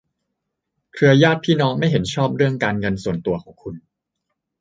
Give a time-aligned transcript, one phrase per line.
[0.93, 3.75] เครือญาติพี่น้องไม่เห็นชอบเรื่องการเงินส่วนตัวของคุณ